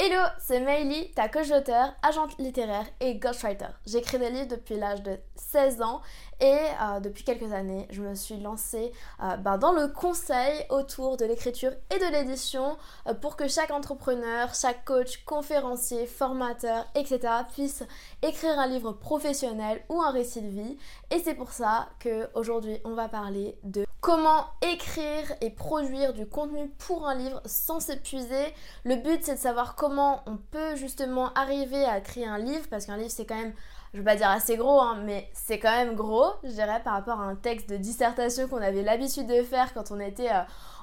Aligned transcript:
Hello, 0.00 0.22
c'est 0.38 0.60
Meili, 0.60 1.10
ta 1.10 1.28
coach 1.28 1.48
d'auteur, 1.48 1.92
agente 2.02 2.38
littéraire 2.38 2.86
et 3.00 3.16
ghostwriter. 3.16 3.66
J'écris 3.84 4.20
des 4.20 4.30
livres 4.30 4.46
depuis 4.46 4.76
l'âge 4.76 5.02
de 5.02 5.18
16 5.34 5.82
ans 5.82 6.02
et 6.40 6.46
euh, 6.46 7.00
depuis 7.00 7.24
quelques 7.24 7.52
années, 7.52 7.88
je 7.90 8.00
me 8.00 8.14
suis 8.14 8.38
lancée 8.38 8.92
euh, 9.24 9.36
ben, 9.38 9.58
dans 9.58 9.72
le 9.72 9.88
conseil 9.88 10.64
autour 10.70 11.16
de 11.16 11.24
l'écriture 11.24 11.72
et 11.92 11.98
de 11.98 12.12
l'édition 12.12 12.78
euh, 13.08 13.14
pour 13.14 13.34
que 13.34 13.48
chaque 13.48 13.72
entrepreneur, 13.72 14.54
chaque 14.54 14.84
coach, 14.84 15.24
conférencier, 15.24 16.06
formateur, 16.06 16.86
etc. 16.94 17.18
puisse 17.52 17.82
écrire 18.22 18.56
un 18.56 18.68
livre 18.68 18.92
professionnel 18.92 19.82
ou 19.88 20.00
un 20.00 20.12
récit 20.12 20.42
de 20.42 20.48
vie. 20.48 20.78
Et 21.10 21.18
c'est 21.18 21.34
pour 21.34 21.50
ça 21.50 21.88
qu'aujourd'hui, 22.00 22.78
on 22.84 22.94
va 22.94 23.08
parler 23.08 23.58
de 23.64 23.84
comment 24.00 24.46
écrire 24.62 25.34
et 25.40 25.50
produire 25.50 26.12
du 26.12 26.26
contenu 26.26 26.68
pour 26.78 27.08
un 27.08 27.16
livre 27.16 27.42
sans 27.44 27.80
s'épuiser. 27.80 28.54
Le 28.84 28.96
but, 28.96 29.24
c'est 29.24 29.34
de 29.34 29.40
savoir 29.40 29.74
comment 29.74 29.87
on 30.26 30.36
peut 30.50 30.76
justement 30.76 31.32
arriver 31.34 31.84
à 31.84 32.00
créer 32.00 32.26
un 32.26 32.38
livre 32.38 32.66
parce 32.68 32.86
qu'un 32.86 32.96
livre, 32.96 33.10
c'est 33.10 33.26
quand 33.26 33.36
même 33.36 33.54
je 33.92 33.98
veux 33.98 34.04
pas 34.04 34.16
dire 34.16 34.28
assez 34.28 34.56
gros, 34.56 34.80
hein, 34.80 34.98
mais 35.04 35.28
c'est 35.32 35.58
quand 35.58 35.70
même 35.70 35.94
gros, 35.94 36.30
je 36.44 36.50
dirais, 36.50 36.80
par 36.84 36.94
rapport 36.94 37.20
à 37.20 37.24
un 37.24 37.36
texte 37.36 37.70
de 37.70 37.76
dissertation 37.76 38.48
qu'on 38.48 38.62
avait 38.62 38.82
l'habitude 38.82 39.26
de 39.26 39.42
faire 39.42 39.72
quand 39.72 39.90
on 39.90 40.00
était 40.00 40.30
euh, 40.30 40.42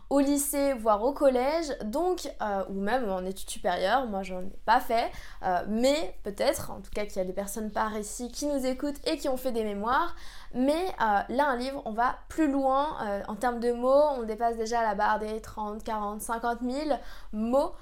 au 0.10 0.20
lycée, 0.20 0.74
voire 0.74 1.04
au 1.04 1.14
collège, 1.14 1.66
donc, 1.84 2.32
euh, 2.42 2.64
ou 2.70 2.80
même 2.80 3.10
en 3.10 3.24
études 3.26 3.50
supérieures, 3.50 4.06
moi 4.06 4.22
j'en 4.22 4.42
ai 4.42 4.60
pas 4.66 4.80
fait, 4.80 5.12
euh, 5.44 5.64
mais 5.68 6.16
peut-être, 6.24 6.72
en 6.72 6.80
tout 6.82 6.92
cas 6.94 7.06
qu'il 7.06 7.18
y 7.18 7.20
a 7.20 7.26
des 7.26 7.34
personnes 7.34 7.72
par 7.72 7.98
ici 7.98 8.32
qui 8.32 8.46
nous 8.46 8.66
écoutent 8.66 9.00
et 9.08 9.18
qui 9.18 9.30
ont 9.30 9.38
fait 9.38 9.52
des 9.52 9.64
mémoires, 9.64 10.16
mais 10.54 10.86
là 11.00 11.48
un 11.48 11.58
livre, 11.58 11.82
on 11.86 11.92
va 11.92 12.18
plus 12.30 12.52
loin 12.52 12.98
en 13.28 13.36
termes 13.36 13.60
de 13.60 13.72
mots, 13.72 14.04
on 14.18 14.24
dépasse 14.24 14.56
déjà 14.58 14.84
la 14.84 14.94
barre 14.94 15.20
des 15.20 15.42
30, 15.42 15.84
40, 15.84 16.22
50 16.22 16.60
000 16.62 16.98
mots, 17.34 17.74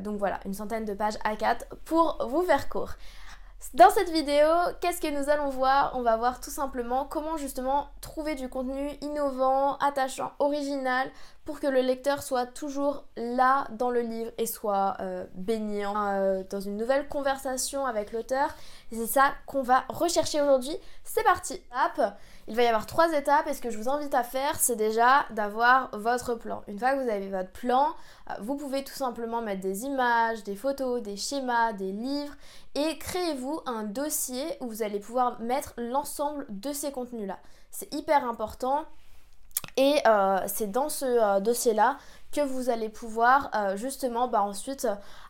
donc 0.00 0.18
voilà, 0.18 0.40
une 0.44 0.54
centaine 0.54 0.84
de 0.84 0.92
pages 0.92 1.16
A4 1.24 1.62
pour 1.84 2.18
vous 2.28 2.42
faire 2.42 2.68
court. 2.68 2.90
Dans 3.74 3.90
cette 3.90 4.10
vidéo, 4.10 4.48
qu'est-ce 4.80 5.00
que 5.00 5.10
nous 5.10 5.28
allons 5.28 5.50
voir? 5.50 5.92
On 5.94 6.02
va 6.02 6.16
voir 6.16 6.40
tout 6.40 6.50
simplement 6.50 7.04
comment 7.04 7.36
justement 7.36 7.88
trouver 8.00 8.34
du 8.34 8.48
contenu 8.48 8.90
innovant, 9.02 9.76
attachant, 9.76 10.32
original 10.38 11.08
pour 11.44 11.58
que 11.58 11.66
le 11.66 11.80
lecteur 11.80 12.22
soit 12.22 12.46
toujours 12.46 13.04
là 13.16 13.66
dans 13.72 13.90
le 13.90 14.00
livre 14.02 14.30
et 14.38 14.46
soit 14.46 14.96
euh, 15.00 15.24
baignant 15.34 15.94
euh, 15.96 16.42
dans 16.48 16.60
une 16.60 16.76
nouvelle 16.76 17.08
conversation 17.08 17.86
avec 17.86 18.12
l'auteur. 18.12 18.54
C'est 18.92 19.06
ça 19.06 19.32
qu'on 19.46 19.62
va 19.62 19.84
rechercher 19.88 20.40
aujourd'hui. 20.40 20.76
C'est 21.02 21.24
parti 21.24 21.60
Il 22.46 22.54
va 22.54 22.62
y 22.62 22.66
avoir 22.66 22.86
trois 22.86 23.12
étapes 23.14 23.46
et 23.48 23.54
ce 23.54 23.60
que 23.60 23.70
je 23.70 23.78
vous 23.78 23.88
invite 23.88 24.14
à 24.14 24.22
faire, 24.22 24.60
c'est 24.60 24.76
déjà 24.76 25.26
d'avoir 25.30 25.90
votre 25.92 26.34
plan. 26.34 26.62
Une 26.68 26.78
fois 26.78 26.92
que 26.92 27.02
vous 27.02 27.10
avez 27.10 27.28
votre 27.28 27.50
plan, 27.50 27.88
euh, 28.30 28.34
vous 28.40 28.56
pouvez 28.56 28.84
tout 28.84 28.94
simplement 28.94 29.42
mettre 29.42 29.60
des 29.60 29.84
images, 29.84 30.44
des 30.44 30.56
photos, 30.56 31.02
des 31.02 31.16
schémas, 31.16 31.72
des 31.72 31.90
livres 31.90 32.34
et 32.76 32.96
créez-vous 32.98 33.49
un 33.66 33.84
dossier 33.84 34.44
où 34.60 34.68
vous 34.68 34.82
allez 34.82 35.00
pouvoir 35.00 35.40
mettre 35.40 35.74
l'ensemble 35.76 36.46
de 36.48 36.72
ces 36.72 36.92
contenus-là. 36.92 37.38
C'est 37.70 37.92
hyper 37.94 38.24
important. 38.28 38.84
Et 39.76 39.96
euh, 40.06 40.38
c'est 40.46 40.70
dans 40.70 40.88
ce 40.88 41.04
euh, 41.04 41.40
dossier-là 41.40 41.98
que 42.32 42.40
vous 42.40 42.70
allez 42.70 42.88
pouvoir 42.88 43.50
euh, 43.54 43.76
justement 43.76 44.28
bah, 44.28 44.42
ensuite 44.42 44.86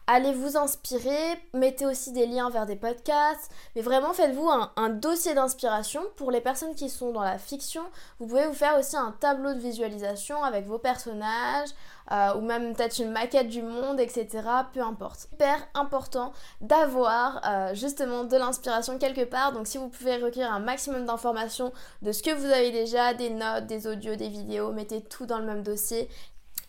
aller 0.06 0.32
vous 0.32 0.56
inspirer, 0.56 1.40
mettez 1.54 1.86
aussi 1.86 2.10
des 2.10 2.26
liens 2.26 2.50
vers 2.50 2.66
des 2.66 2.74
podcasts, 2.74 3.48
mais 3.76 3.82
vraiment 3.82 4.12
faites-vous 4.12 4.50
un, 4.76 4.88
dossier 4.88 5.34
d'inspiration 5.34 6.02
pour 6.16 6.32
les 6.32 6.40
personnes 6.40 6.74
qui 6.74 6.90
sont 6.90 7.12
dans 7.12 7.22
la 7.22 7.38
fiction. 7.38 7.82
Vous 8.18 8.26
pouvez 8.26 8.44
vous 8.46 8.54
faire 8.54 8.76
aussi 8.76 8.96
un 8.96 9.14
tableau 9.20 9.54
de 9.54 9.60
visualisation 9.60 10.42
avec 10.42 10.66
vos 10.66 10.78
personnages, 10.78 11.68
euh, 12.10 12.34
ou 12.34 12.40
même 12.40 12.74
peut-être 12.74 12.98
une 12.98 13.12
maquette 13.12 13.46
du 13.46 13.62
monde, 13.62 14.00
etc. 14.00 14.28
Peu 14.72 14.80
importe. 14.80 15.28
Hyper 15.32 15.58
important 15.74 16.32
d'avoir 16.60 17.40
euh, 17.46 17.74
justement 17.74 18.24
de 18.24 18.36
l'inspiration 18.36 18.98
quelque 18.98 19.24
part. 19.24 19.52
Donc 19.52 19.68
si 19.68 19.78
vous 19.78 19.88
pouvez 19.88 20.16
recueillir 20.16 20.52
un 20.52 20.58
maximum 20.58 21.06
d'informations 21.06 21.72
de 22.02 22.10
ce 22.10 22.24
que 22.24 22.34
vous 22.34 22.46
avez 22.46 22.72
déjà, 22.72 23.14
des 23.14 23.30
notes, 23.30 23.66
des 23.66 23.86
audios, 23.86 24.16
des 24.16 24.28
vidéos, 24.28 24.72
mettez 24.72 25.02
tout 25.02 25.24
dans 25.24 25.38
le 25.38 25.46
même 25.46 25.62
dossier 25.62 26.08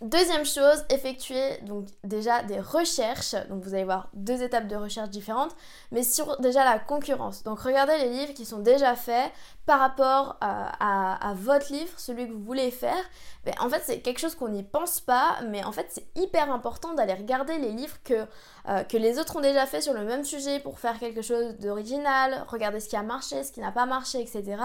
Deuxième 0.02 0.46
chose, 0.46 0.84
effectuer 0.90 1.60
donc 1.62 1.86
déjà 2.04 2.42
des 2.42 2.60
recherches. 2.60 3.36
Donc 3.50 3.64
vous 3.64 3.76
allez 3.76 3.84
voir 3.84 4.10
deux 4.14 4.42
étapes 4.42 4.68
de 4.68 4.76
recherche 4.76 5.10
différentes, 5.10 5.56
mais 5.92 6.02
sur 6.02 6.42
déjà 6.42 6.66
la 6.66 6.80
concurrence. 6.80 7.44
Donc 7.44 7.60
regardez 7.60 7.96
les 8.00 8.10
livres 8.10 8.34
qui 8.34 8.46
sont 8.46 8.58
déjà 8.58 8.96
faits 8.96 9.32
par 9.68 9.80
rapport 9.80 10.38
euh, 10.44 10.66
à, 10.80 11.34
votre 11.36 11.72
livre, 11.72 11.92
celui 11.98 12.28
que 12.28 12.34
vous 12.34 12.44
voulez 12.44 12.72
faire. 12.72 13.04
En 13.60 13.70
fait, 13.70 13.82
c'est 13.86 14.00
quelque 14.02 14.20
chose 14.20 14.34
qu'on 14.34 14.50
n'y 14.50 14.64
pense 14.64 15.00
pas, 15.00 15.38
mais 15.48 15.64
en 15.64 15.72
fait, 15.72 15.86
c'est 15.90 16.06
hyper 16.16 16.52
important 16.52 16.94
d'aller 16.94 17.14
regarder 17.14 17.58
les 17.60 17.72
livres 17.72 17.98
que, 18.04 18.26
euh, 18.68 18.84
que 18.84 18.98
les 18.98 19.20
autres 19.20 19.38
ont 19.38 19.42
déjà 19.42 19.68
fait 19.68 19.82
sur 19.82 19.94
le 19.94 20.04
même 20.04 20.26
sujet 20.26 20.60
pour 20.60 20.80
faire 20.80 20.98
quelque 21.00 21.22
chose 21.22 21.58
d'original, 21.60 22.44
regarder 22.48 22.80
ce 22.80 22.90
qui 22.90 22.96
a 22.96 23.04
marché, 23.04 23.44
ce 23.44 23.52
qui 23.52 23.60
n'a 23.60 23.72
pas 23.72 23.86
marché, 23.86 24.20
etc. 24.20 24.58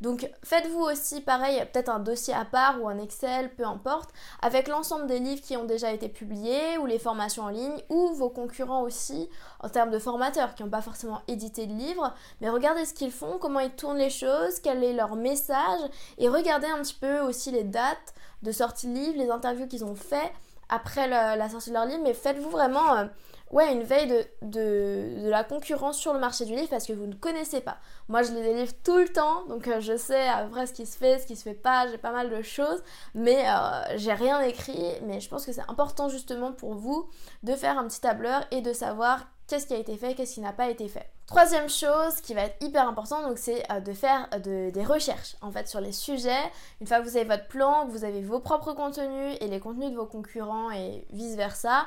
Donc 0.00 0.30
faites-vous 0.44 0.80
aussi 0.80 1.20
pareil, 1.20 1.60
peut-être 1.72 1.88
un 1.88 1.98
dossier 1.98 2.32
à 2.32 2.44
part 2.44 2.80
ou 2.80 2.88
un 2.88 2.98
Excel, 2.98 3.52
peu 3.54 3.64
importe, 3.64 4.10
avec 4.42 4.68
l'ensemble 4.76 5.06
des 5.06 5.18
livres 5.18 5.40
qui 5.40 5.56
ont 5.56 5.64
déjà 5.64 5.90
été 5.90 6.08
publiés 6.08 6.76
ou 6.78 6.84
les 6.84 6.98
formations 6.98 7.44
en 7.44 7.48
ligne 7.48 7.82
ou 7.88 8.12
vos 8.12 8.28
concurrents 8.28 8.82
aussi 8.82 9.28
en 9.60 9.70
termes 9.70 9.90
de 9.90 9.98
formateurs 9.98 10.54
qui 10.54 10.62
n'ont 10.62 10.68
pas 10.68 10.82
forcément 10.82 11.22
édité 11.28 11.66
de 11.66 11.72
livres, 11.72 12.12
mais 12.42 12.50
regardez 12.50 12.84
ce 12.84 12.92
qu'ils 12.92 13.10
font, 13.10 13.38
comment 13.38 13.60
ils 13.60 13.70
tournent 13.70 13.96
les 13.96 14.10
choses, 14.10 14.60
quel 14.62 14.84
est 14.84 14.92
leur 14.92 15.16
message 15.16 15.80
et 16.18 16.28
regardez 16.28 16.66
un 16.66 16.82
petit 16.82 16.94
peu 17.00 17.20
aussi 17.20 17.50
les 17.50 17.64
dates 17.64 18.14
de 18.42 18.52
sortie 18.52 18.86
de 18.86 18.92
livres, 18.92 19.18
les 19.18 19.30
interviews 19.30 19.66
qu'ils 19.66 19.84
ont 19.84 19.94
fait 19.94 20.30
après 20.68 21.08
la 21.08 21.48
sortie 21.48 21.70
de 21.70 21.74
leur 21.74 21.86
livre, 21.86 22.02
mais 22.02 22.14
faites-vous 22.14 22.50
vraiment 22.50 22.96
euh, 22.96 23.04
une 23.52 23.82
veille 23.82 24.26
de, 24.42 25.28
la 25.28 25.44
concurrence 25.44 25.98
sur 25.98 26.12
le 26.12 26.18
marché 26.18 26.44
du 26.44 26.54
livre 26.54 26.68
parce 26.68 26.86
que 26.86 26.92
vous 26.92 27.06
ne 27.06 27.14
connaissez 27.14 27.60
pas. 27.60 27.78
Moi, 28.08 28.22
je 28.22 28.32
lis 28.32 28.42
des 28.42 28.54
livres 28.54 28.72
tout 28.84 28.98
le 28.98 29.08
temps, 29.08 29.44
donc 29.46 29.68
euh, 29.68 29.80
je 29.80 29.96
sais 29.96 30.28
à 30.28 30.44
peu 30.44 30.50
près 30.50 30.66
ce 30.66 30.72
qui 30.72 30.86
se 30.86 30.96
fait, 30.96 31.18
ce 31.18 31.26
qui 31.26 31.36
se 31.36 31.42
fait 31.42 31.54
pas, 31.54 31.86
j'ai 31.88 31.98
pas 31.98 32.12
mal 32.12 32.30
de 32.30 32.42
choses, 32.42 32.82
mais 33.14 33.44
euh, 33.48 33.96
j'ai 33.96 34.12
rien 34.12 34.40
écrit. 34.40 34.94
Mais 35.06 35.20
je 35.20 35.28
pense 35.28 35.46
que 35.46 35.52
c'est 35.52 35.68
important 35.68 36.08
justement 36.08 36.52
pour 36.52 36.74
vous 36.74 37.08
de 37.42 37.54
faire 37.54 37.78
un 37.78 37.86
petit 37.86 38.00
tableur 38.00 38.42
et 38.50 38.60
de 38.60 38.72
savoir 38.72 39.26
qu'est-ce 39.46 39.66
qui 39.66 39.74
a 39.74 39.78
été 39.78 39.96
fait, 39.96 40.14
qu'est-ce 40.14 40.34
qui 40.34 40.40
n'a 40.40 40.52
pas 40.52 40.68
été 40.68 40.88
fait. 40.88 41.10
Troisième 41.26 41.68
chose 41.68 42.20
qui 42.22 42.34
va 42.34 42.42
être 42.42 42.64
hyper 42.64 42.86
important, 42.88 43.20
donc 43.26 43.36
c'est 43.36 43.64
euh, 43.72 43.80
de 43.80 43.92
faire 43.92 44.28
des 44.38 44.84
recherches 44.84 45.34
en 45.40 45.50
fait 45.50 45.66
sur 45.66 45.80
les 45.80 45.90
sujets. 45.90 46.52
Une 46.80 46.86
fois 46.86 47.00
que 47.00 47.04
vous 47.04 47.16
avez 47.16 47.26
votre 47.26 47.48
plan, 47.48 47.86
que 47.86 47.90
vous 47.90 48.04
avez 48.04 48.22
vos 48.22 48.38
propres 48.38 48.74
contenus 48.74 49.36
et 49.40 49.48
les 49.48 49.58
contenus 49.58 49.90
de 49.90 49.96
vos 49.96 50.06
concurrents 50.06 50.70
et 50.70 51.04
vice 51.10 51.34
versa, 51.34 51.86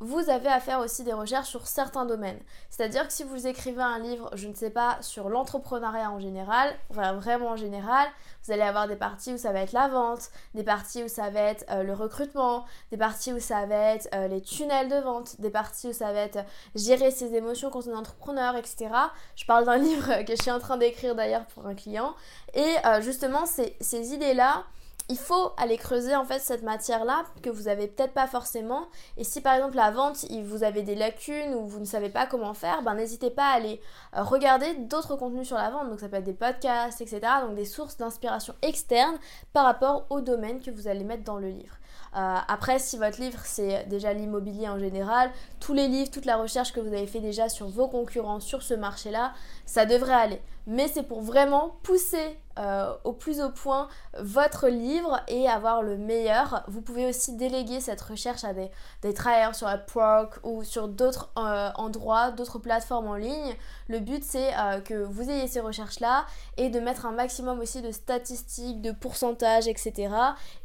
vous 0.00 0.30
avez 0.30 0.48
à 0.48 0.60
faire 0.60 0.80
aussi 0.80 1.02
des 1.02 1.12
recherches 1.12 1.48
sur 1.48 1.66
certains 1.66 2.06
domaines. 2.06 2.38
C'est-à-dire 2.70 3.06
que 3.06 3.12
si 3.12 3.24
vous 3.24 3.46
écrivez 3.46 3.82
un 3.82 3.98
livre, 3.98 4.30
je 4.34 4.48
ne 4.48 4.54
sais 4.54 4.70
pas, 4.70 4.98
sur 5.00 5.28
l'entrepreneuriat 5.28 6.10
en 6.10 6.20
général, 6.20 6.74
vraiment 6.90 7.48
en 7.48 7.56
général, 7.56 8.08
vous 8.44 8.52
allez 8.52 8.62
avoir 8.62 8.86
des 8.86 8.96
parties 8.96 9.34
où 9.34 9.38
ça 9.38 9.52
va 9.52 9.60
être 9.60 9.72
la 9.72 9.88
vente, 9.88 10.30
des 10.54 10.62
parties 10.62 11.02
où 11.02 11.08
ça 11.08 11.30
va 11.30 11.40
être 11.40 11.64
euh, 11.70 11.82
le 11.82 11.92
recrutement, 11.92 12.64
des 12.90 12.96
parties 12.96 13.32
où 13.32 13.40
ça 13.40 13.66
va 13.66 13.94
être 13.94 14.08
euh, 14.14 14.28
les 14.28 14.40
tunnels 14.40 14.88
de 14.88 14.96
vente, 14.96 15.40
des 15.40 15.50
parties 15.50 15.88
où 15.88 15.92
ça 15.92 16.12
va 16.12 16.20
être 16.20 16.44
gérer 16.74 17.10
ses 17.10 17.34
émotions 17.34 17.70
quand 17.70 17.86
on 17.86 17.90
est 17.90 17.96
entrepreneur, 17.96 18.56
etc. 18.56 18.90
Je 19.34 19.46
parle 19.46 19.64
d'un 19.64 19.76
livre 19.78 20.22
que 20.24 20.36
je 20.36 20.42
suis 20.42 20.50
en 20.50 20.60
train 20.60 20.76
d'écrire 20.76 21.14
d'ailleurs 21.14 21.46
pour 21.46 21.66
un 21.66 21.74
client. 21.74 22.14
Et 22.54 22.76
euh, 22.86 23.00
justement, 23.00 23.44
ces 23.46 24.14
idées-là, 24.14 24.64
il 25.08 25.16
faut 25.16 25.52
aller 25.56 25.78
creuser 25.78 26.14
en 26.14 26.24
fait 26.24 26.40
cette 26.40 26.62
matière-là 26.62 27.24
que 27.42 27.48
vous 27.48 27.68
avez 27.68 27.86
peut-être 27.86 28.12
pas 28.12 28.26
forcément. 28.26 28.88
Et 29.16 29.24
si 29.24 29.40
par 29.40 29.54
exemple 29.54 29.76
la 29.76 29.90
vente, 29.90 30.26
vous 30.44 30.62
avez 30.62 30.82
des 30.82 30.94
lacunes 30.94 31.54
ou 31.54 31.66
vous 31.66 31.80
ne 31.80 31.86
savez 31.86 32.10
pas 32.10 32.26
comment 32.26 32.52
faire, 32.52 32.82
ben 32.82 32.94
n'hésitez 32.94 33.30
pas 33.30 33.46
à 33.46 33.54
aller 33.54 33.80
euh, 34.16 34.22
regarder 34.22 34.74
d'autres 34.74 35.16
contenus 35.16 35.46
sur 35.46 35.56
la 35.56 35.70
vente. 35.70 35.88
Donc 35.88 36.00
ça 36.00 36.08
peut 36.08 36.16
être 36.16 36.24
des 36.24 36.34
podcasts, 36.34 37.00
etc. 37.00 37.20
Donc 37.42 37.54
des 37.54 37.64
sources 37.64 37.96
d'inspiration 37.96 38.54
externes 38.60 39.18
par 39.52 39.64
rapport 39.64 40.06
au 40.10 40.20
domaine 40.20 40.60
que 40.60 40.70
vous 40.70 40.88
allez 40.88 41.04
mettre 41.04 41.24
dans 41.24 41.38
le 41.38 41.48
livre. 41.48 41.76
Euh, 42.16 42.36
après, 42.48 42.78
si 42.78 42.96
votre 42.96 43.20
livre 43.20 43.40
c'est 43.44 43.86
déjà 43.88 44.12
l'immobilier 44.12 44.68
en 44.68 44.78
général, 44.78 45.30
tous 45.60 45.74
les 45.74 45.88
livres, 45.88 46.10
toute 46.10 46.24
la 46.24 46.36
recherche 46.36 46.72
que 46.72 46.80
vous 46.80 46.88
avez 46.88 47.06
fait 47.06 47.20
déjà 47.20 47.48
sur 47.48 47.68
vos 47.68 47.88
concurrents 47.88 48.40
sur 48.40 48.62
ce 48.62 48.74
marché-là, 48.74 49.32
ça 49.66 49.86
devrait 49.86 50.14
aller. 50.14 50.42
mais 50.66 50.86
c'est 50.88 51.02
pour 51.02 51.22
vraiment 51.22 51.76
pousser 51.82 52.38
euh, 52.58 52.92
au 53.04 53.12
plus 53.12 53.40
au 53.40 53.50
point 53.50 53.88
votre 54.18 54.68
livre 54.68 55.20
et 55.28 55.48
avoir 55.48 55.82
le 55.82 55.96
meilleur. 55.96 56.64
Vous 56.68 56.82
pouvez 56.82 57.06
aussi 57.06 57.36
déléguer 57.36 57.80
cette 57.80 58.00
recherche 58.00 58.44
à 58.44 58.52
des, 58.52 58.70
des 59.00 59.14
travailleurs 59.14 59.54
sur 59.54 59.68
Upwork 59.68 60.40
ou 60.42 60.64
sur 60.64 60.88
d'autres 60.88 61.30
euh, 61.38 61.70
endroits, 61.76 62.32
d'autres 62.32 62.58
plateformes 62.58 63.06
en 63.06 63.14
ligne. 63.14 63.54
Le 63.88 64.00
but 64.00 64.24
c'est 64.24 64.50
que 64.84 64.94
vous 64.94 65.30
ayez 65.30 65.46
ces 65.46 65.60
recherches-là 65.60 66.26
et 66.56 66.68
de 66.68 66.80
mettre 66.80 67.06
un 67.06 67.12
maximum 67.12 67.60
aussi 67.60 67.80
de 67.80 67.92
statistiques, 67.92 68.82
de 68.82 68.92
pourcentages, 68.92 69.68
etc. 69.68 70.08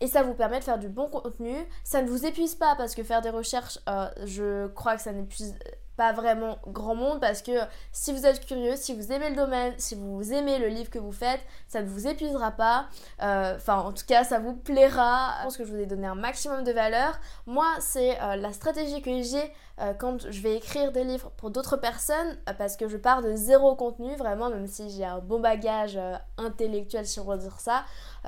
Et 0.02 0.08
ça 0.08 0.24
vous 0.24 0.34
permet 0.34 0.60
de 0.60 0.64
faire 0.64 0.80
du 0.80 0.90
bon 0.90 1.08
contenu. 1.22 1.56
Ça 1.84 2.02
ne 2.02 2.10
vous 2.10 2.26
épuise 2.26 2.56
pas 2.56 2.76
parce 2.76 2.96
que 2.96 3.04
faire 3.04 3.22
des 3.22 3.30
recherches, 3.30 3.80
je 4.26 4.68
crois 4.68 4.96
que 4.96 5.02
ça 5.02 5.12
n'épuise 5.14 5.56
pas 5.96 6.12
vraiment 6.14 6.58
grand 6.68 6.96
monde 6.96 7.20
parce 7.20 7.42
que 7.42 7.52
si 7.92 8.12
vous 8.12 8.26
êtes 8.26 8.46
curieux, 8.46 8.76
si 8.76 8.96
vous 8.96 9.12
aimez 9.12 9.30
le 9.30 9.36
domaine, 9.36 9.74
si 9.78 9.96
vous 9.96 10.34
aimez 10.34 10.60
le 10.60 10.68
livre 10.68 10.90
que 10.90 11.00
vous 11.00 11.12
faites, 11.12 11.42
ça 11.68 11.82
ne 11.82 11.88
vous 11.88 12.08
épuisera 12.08 12.52
pas. 12.52 12.88
Euh, 13.22 13.56
enfin, 13.56 13.80
en 13.80 13.92
tout 13.92 14.06
cas, 14.08 14.24
ça 14.24 14.40
vous 14.40 14.54
plaira. 14.56 15.36
Je 15.40 15.44
pense 15.44 15.58
que 15.58 15.66
je 15.66 15.72
vous 15.72 15.80
ai 15.80 15.86
donné 15.86 16.08
un 16.08 16.16
maximum 16.16 16.64
de 16.64 16.72
valeur. 16.72 17.20
Moi, 17.46 17.68
c'est 17.80 18.20
euh, 18.22 18.36
la 18.36 18.54
stratégie 18.54 19.02
que 19.02 19.22
j'ai 19.22 19.54
euh, 19.82 19.94
quand 19.94 20.30
je 20.30 20.42
vais 20.42 20.56
écrire 20.56 20.92
des 20.92 21.04
livres 21.04 21.32
pour 21.38 21.50
d'autres 21.50 21.78
personnes 21.78 22.38
parce 22.60 22.78
que 22.78 22.88
je 22.88 22.98
pars 22.98 23.22
de 23.22 23.36
zéro 23.36 23.76
contenu, 23.76 24.16
vraiment, 24.16 24.50
même 24.50 24.68
si 24.68 24.90
j'ai 24.90 25.06
un 25.06 25.20
bon 25.20 25.40
bagage 25.40 26.00
intellectuel, 26.38 27.06
si 27.06 27.20
on 27.20 27.26
veut 27.26 27.38
dire 27.38 27.60
ça, 27.60 27.84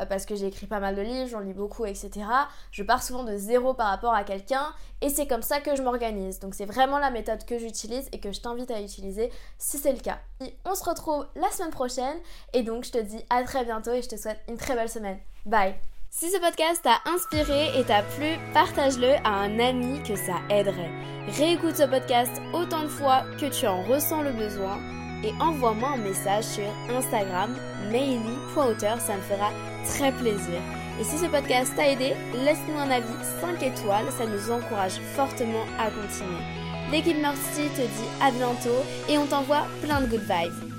parce 0.10 0.26
que 0.26 0.36
j'ai 0.36 0.48
écrit 0.48 0.66
pas 0.66 0.80
mal 0.80 0.96
de 0.96 1.02
livres, 1.02 1.30
j'en 1.30 1.40
lis 1.40 1.54
beaucoup, 1.54 1.86
etc. 1.86 2.26
Je 2.72 2.84
pars 2.84 3.04
souvent 3.04 3.24
de 3.24 3.38
zéro 3.38 3.74
par 3.74 3.88
rapport 3.88 4.14
à 4.14 4.24
quelqu'un 4.24 4.74
et 5.02 5.10
c'est 5.10 5.28
comme 5.28 5.44
ça 5.44 5.62
que 5.62 5.76
je 5.76 5.84
m'organise. 5.84 6.40
Donc, 6.40 6.56
c'est 6.56 6.66
vraiment 6.66 6.98
la 6.98 7.12
méthode 7.12 7.46
que 7.46 7.55
j'utilise 7.58 8.10
et 8.12 8.20
que 8.20 8.32
je 8.32 8.42
t'invite 8.42 8.72
à 8.72 8.82
utiliser 8.82 9.32
si 9.58 9.78
c'est 9.78 9.94
le 9.94 10.00
cas. 10.00 10.20
on 10.66 10.76
se 10.76 10.84
retrouve 10.84 11.28
la 11.36 11.50
semaine 11.52 11.72
prochaine 11.72 12.18
et 12.54 12.64
donc 12.64 12.86
je 12.86 12.92
te 12.92 12.98
dis 12.98 13.24
à 13.30 13.44
très 13.44 13.66
bientôt 13.66 13.92
et 13.92 14.02
je 14.02 14.10
te 14.10 14.18
souhaite 14.18 14.40
une 14.48 14.58
très 14.58 14.76
belle 14.76 14.90
semaine. 14.90 15.20
Bye 15.46 15.76
si 16.18 16.32
ce 16.32 16.38
podcast 16.40 16.82
t'a 16.82 17.02
inspiré 17.12 17.78
et 17.78 17.84
t'a 17.84 18.02
plu, 18.02 18.38
partage-le 18.54 19.16
à 19.26 19.32
un 19.32 19.60
ami 19.60 20.02
que 20.02 20.16
ça 20.16 20.36
aiderait. 20.50 20.90
Réécoute 21.28 21.76
ce 21.76 21.84
podcast 21.84 22.32
autant 22.54 22.84
de 22.84 22.88
fois 22.88 23.24
que 23.38 23.48
tu 23.48 23.68
en 23.68 23.84
ressens 23.84 24.22
le 24.22 24.32
besoin 24.32 24.80
et 25.26 25.34
envoie-moi 25.42 25.90
un 25.90 25.98
message 25.98 26.46
sur 26.46 26.64
Instagram, 26.90 27.54
maily.auteur, 27.92 28.98
ça 29.02 29.18
me 29.18 29.22
fera 29.24 29.52
très 29.84 30.14
plaisir. 30.14 30.62
Et 31.02 31.04
si 31.04 31.18
ce 31.18 31.26
podcast 31.26 31.74
t'a 31.76 31.92
aidé, 31.92 32.14
laisse-nous 32.34 32.78
un 32.78 32.92
avis 32.92 33.26
5 33.42 33.62
étoiles, 33.62 34.10
ça 34.18 34.26
nous 34.26 34.52
encourage 34.52 35.02
fortement 35.16 35.66
à 35.78 35.92
continuer. 35.92 36.65
L'équipe 36.92 37.18
Mercy 37.20 37.68
te 37.76 37.82
dit 37.82 38.10
à 38.22 38.32
bientôt 38.32 38.84
et 39.10 39.18
on 39.18 39.26
t'envoie 39.26 39.66
plein 39.82 40.02
de 40.02 40.08
good 40.08 40.22
vibes. 40.22 40.72